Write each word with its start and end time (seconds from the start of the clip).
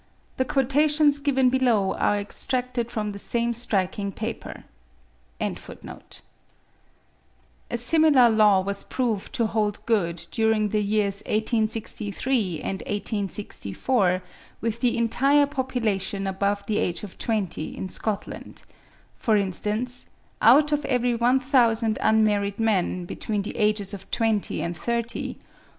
The 0.37 0.45
quotations 0.45 1.19
given 1.19 1.51
below 1.51 1.93
are 1.93 2.17
extracted 2.19 2.89
from 2.89 3.11
the 3.11 3.19
same 3.19 3.53
striking 3.53 4.11
paper.) 4.11 4.63
A 5.39 5.53
similar 7.77 8.29
law 8.31 8.61
was 8.61 8.81
proved 8.83 9.31
to 9.33 9.45
hold 9.45 9.85
good, 9.85 10.25
during 10.31 10.69
the 10.69 10.81
years 10.81 11.17
1863 11.27 12.61
and 12.61 12.81
1864, 12.87 14.23
with 14.59 14.79
the 14.79 14.97
entire 14.97 15.45
population 15.45 16.25
above 16.25 16.65
the 16.65 16.79
age 16.79 17.03
of 17.03 17.19
twenty 17.19 17.77
in 17.77 17.87
Scotland: 17.87 18.63
for 19.17 19.37
instance, 19.37 20.07
out 20.41 20.71
of 20.71 20.83
every 20.85 21.13
1000 21.13 21.99
unmarried 22.01 22.59
men, 22.59 23.05
between 23.05 23.43
the 23.43 23.55
ages 23.55 23.93
of 23.93 24.09
twenty 24.09 24.63
and 24.63 24.75
thirty, 24.75 25.33
14. 25.35 25.43